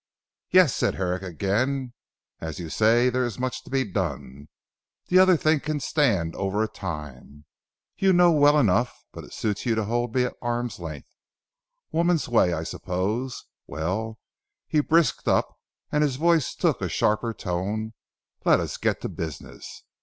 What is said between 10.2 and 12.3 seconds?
at arm's length. Woman's